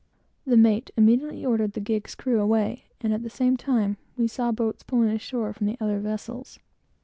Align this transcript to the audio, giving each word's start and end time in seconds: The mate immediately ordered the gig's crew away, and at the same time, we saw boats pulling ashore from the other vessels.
The 0.47 0.57
mate 0.57 0.89
immediately 0.97 1.45
ordered 1.45 1.73
the 1.73 1.79
gig's 1.79 2.15
crew 2.15 2.39
away, 2.39 2.85
and 3.01 3.13
at 3.13 3.21
the 3.21 3.29
same 3.29 3.55
time, 3.55 3.97
we 4.17 4.25
saw 4.27 4.51
boats 4.51 4.81
pulling 4.81 5.09
ashore 5.09 5.53
from 5.53 5.67
the 5.67 5.77
other 5.79 5.99
vessels. 5.99 6.57